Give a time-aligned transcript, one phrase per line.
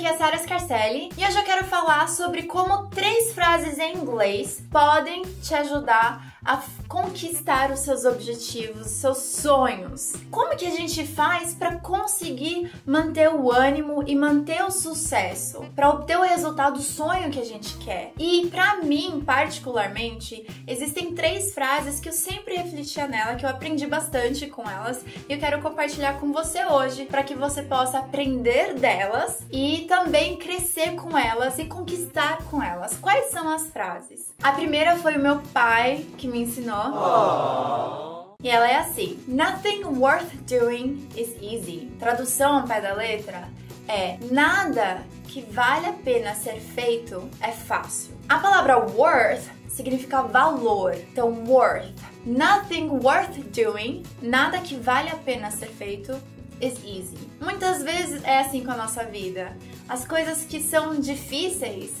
[0.00, 4.64] aqui é Sara Scarcelli e hoje eu quero falar sobre como três frases em inglês
[4.70, 10.14] podem te ajudar a conquistar os seus objetivos, seus sonhos.
[10.30, 15.90] Como que a gente faz para conseguir manter o ânimo e manter o sucesso, para
[15.90, 18.12] obter o resultado do sonho que a gente quer?
[18.18, 23.86] E para mim, particularmente, existem três frases que eu sempre refletia nela, que eu aprendi
[23.86, 28.74] bastante com elas e eu quero compartilhar com você hoje para que você possa aprender
[28.74, 32.96] delas e também crescer com elas e conquistar com elas.
[32.98, 34.32] Quais são as frases?
[34.40, 36.92] A primeira foi o meu pai que me ensinou.
[36.94, 38.36] Oh.
[38.40, 41.90] E ela é assim: Nothing worth doing is easy.
[41.98, 43.48] Tradução ao pé da letra
[43.88, 48.14] é: Nada que vale a pena ser feito é fácil.
[48.28, 50.94] A palavra worth significa valor.
[50.94, 51.92] Então, worth.
[52.24, 56.16] Nothing worth doing, nada que vale a pena ser feito,
[56.60, 57.16] is easy.
[57.40, 59.56] Muitas vezes é assim com a nossa vida.
[59.88, 61.92] As coisas que são difíceis,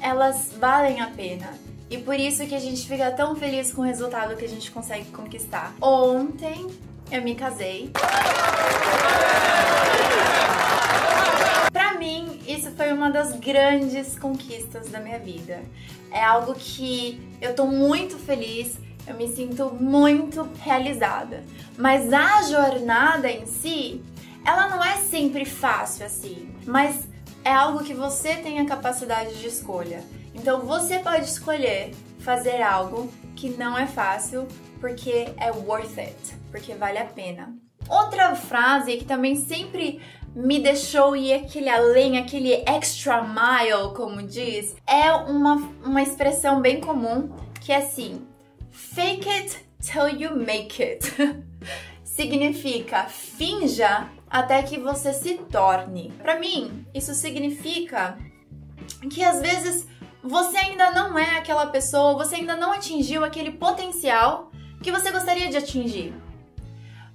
[0.00, 1.52] elas valem a pena.
[1.90, 4.70] E por isso que a gente fica tão feliz com o resultado que a gente
[4.70, 5.74] consegue conquistar.
[5.80, 6.66] Ontem
[7.10, 7.90] eu me casei.
[11.72, 15.62] Para mim, isso foi uma das grandes conquistas da minha vida.
[16.10, 21.42] É algo que eu tô muito feliz, eu me sinto muito realizada.
[21.76, 24.02] Mas a jornada em si,
[24.44, 27.08] ela não é sempre fácil assim, mas
[27.44, 30.02] é algo que você tem a capacidade de escolha.
[30.34, 34.46] Então você pode escolher fazer algo que não é fácil
[34.80, 37.54] porque é worth it, porque vale a pena.
[37.88, 40.00] Outra frase que também sempre
[40.34, 46.80] me deixou ir aquele além, aquele extra mile, como diz, é uma, uma expressão bem
[46.80, 47.30] comum
[47.60, 48.26] que é assim:
[48.72, 51.12] fake it till you make it.
[52.12, 56.12] significa finja até que você se torne.
[56.18, 58.18] Para mim, isso significa
[59.10, 59.86] que às vezes
[60.22, 64.50] você ainda não é aquela pessoa, você ainda não atingiu aquele potencial
[64.82, 66.14] que você gostaria de atingir.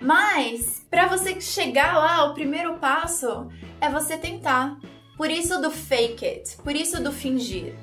[0.00, 3.48] Mas para você chegar lá, o primeiro passo
[3.80, 4.78] é você tentar.
[5.16, 7.74] Por isso do fake it, por isso do fingir.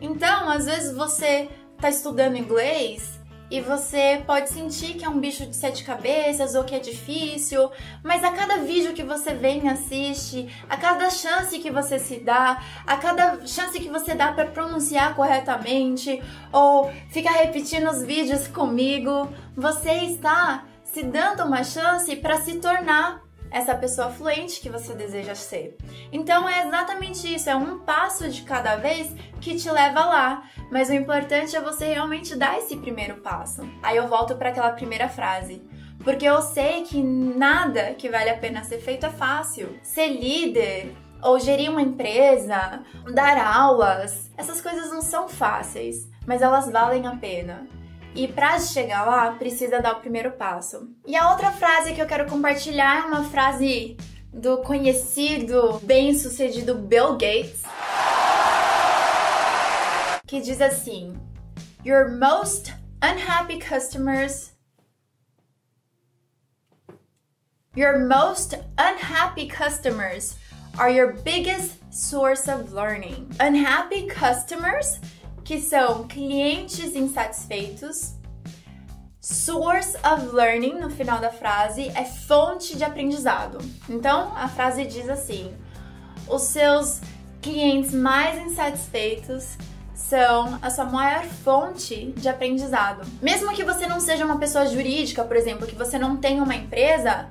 [0.00, 1.48] Então, às vezes você
[1.82, 3.18] está estudando inglês
[3.50, 7.68] e você pode sentir que é um bicho de sete cabeças ou que é difícil,
[8.04, 12.20] mas a cada vídeo que você vem e assiste, a cada chance que você se
[12.20, 16.22] dá, a cada chance que você dá para pronunciar corretamente
[16.52, 23.20] ou fica repetindo os vídeos comigo, você está se dando uma chance para se tornar
[23.52, 25.76] essa pessoa fluente que você deseja ser.
[26.10, 30.88] Então é exatamente isso, é um passo de cada vez que te leva lá, mas
[30.88, 33.62] o importante é você realmente dar esse primeiro passo.
[33.82, 35.62] Aí eu volto para aquela primeira frase.
[36.02, 39.78] Porque eu sei que nada que vale a pena ser feito é fácil.
[39.84, 40.92] Ser líder,
[41.22, 42.82] ou gerir uma empresa,
[43.14, 47.66] dar aulas, essas coisas não são fáceis, mas elas valem a pena.
[48.14, 50.90] E para chegar lá, precisa dar o primeiro passo.
[51.06, 53.96] E a outra frase que eu quero compartilhar é uma frase
[54.32, 57.62] do conhecido, bem-sucedido Bill Gates,
[60.26, 61.14] que diz assim:
[61.84, 64.52] Your most unhappy customers
[67.74, 70.36] Your most unhappy customers
[70.78, 73.30] are your biggest source of learning.
[73.40, 75.00] Unhappy customers
[75.52, 78.14] que são clientes insatisfeitos.
[79.20, 83.58] Source of learning, no final da frase, é fonte de aprendizado.
[83.86, 85.54] Então, a frase diz assim:
[86.26, 87.02] os seus
[87.42, 89.58] clientes mais insatisfeitos
[89.94, 93.06] são a sua maior fonte de aprendizado.
[93.20, 96.54] Mesmo que você não seja uma pessoa jurídica, por exemplo, que você não tenha uma
[96.54, 97.28] empresa,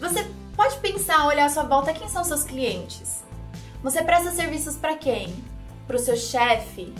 [0.00, 3.22] você pode pensar, olhar à sua volta, quem são seus clientes?
[3.84, 5.32] Você presta serviços para quem?
[5.86, 6.92] Para o seu chefe?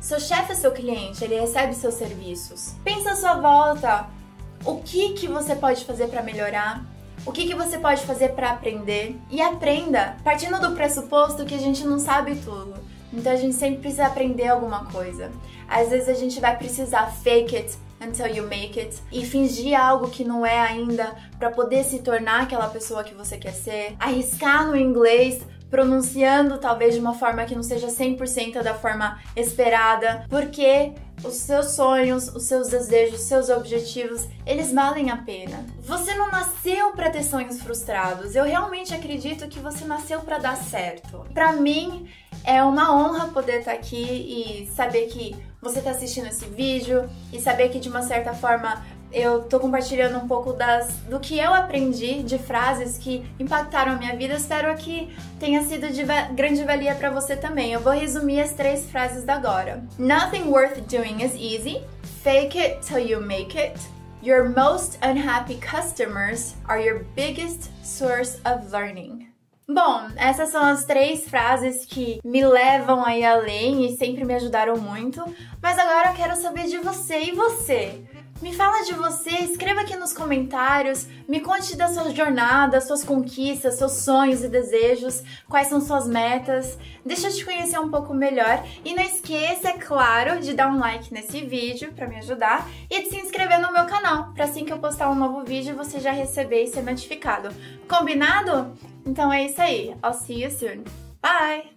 [0.00, 2.74] Seu chefe é seu cliente, ele recebe seus serviços.
[2.84, 4.06] Pensa à sua volta.
[4.64, 6.84] O que que você pode fazer para melhorar?
[7.24, 9.16] O que que você pode fazer para aprender?
[9.30, 12.74] E aprenda, partindo do pressuposto que a gente não sabe tudo.
[13.12, 15.32] Então a gente sempre precisa aprender alguma coisa.
[15.68, 20.10] Às vezes a gente vai precisar fake it until you make it e fingir algo
[20.10, 23.96] que não é ainda para poder se tornar aquela pessoa que você quer ser.
[23.98, 25.40] Arriscar no inglês
[25.70, 30.92] pronunciando talvez de uma forma que não seja 100% da forma esperada, porque
[31.24, 35.64] os seus sonhos, os seus desejos, os seus objetivos, eles valem a pena.
[35.80, 38.34] Você não nasceu para ter sonhos frustrados.
[38.36, 41.24] Eu realmente acredito que você nasceu para dar certo.
[41.32, 42.08] Para mim
[42.44, 47.08] é uma honra poder estar tá aqui e saber que você está assistindo esse vídeo
[47.32, 48.84] e saber que de uma certa forma
[49.16, 53.96] eu tô compartilhando um pouco das, do que eu aprendi de frases que impactaram a
[53.96, 54.34] minha vida.
[54.34, 55.10] Espero que
[55.40, 56.04] tenha sido de
[56.34, 57.72] grande valia para você também.
[57.72, 59.82] Eu vou resumir as três frases da agora.
[59.98, 61.82] Nothing worth doing is easy.
[62.22, 63.78] Fake it till you make it.
[64.22, 69.28] Your most unhappy customers are your biggest source of learning.
[69.68, 74.76] Bom, essas são as três frases que me levam aí além e sempre me ajudaram
[74.76, 75.24] muito.
[75.60, 78.04] Mas agora eu quero saber de você e você.
[78.42, 83.76] Me fala de você, escreva aqui nos comentários, me conte da sua jornada, suas conquistas,
[83.76, 86.78] seus sonhos e desejos, quais são suas metas.
[87.04, 90.78] Deixa eu te conhecer um pouco melhor e não esqueça, é claro, de dar um
[90.78, 94.66] like nesse vídeo para me ajudar e de se inscrever no meu canal, para assim
[94.66, 97.48] que eu postar um novo vídeo você já receber e ser notificado.
[97.88, 98.76] Combinado?
[99.04, 99.96] Então é isso aí.
[100.04, 100.84] I'll see you soon.
[101.22, 101.75] Bye!